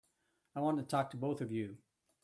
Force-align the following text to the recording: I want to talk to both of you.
I 0.55 0.61
want 0.61 0.79
to 0.79 0.83
talk 0.83 1.11
to 1.11 1.17
both 1.17 1.41
of 1.41 1.51
you. 1.51 1.77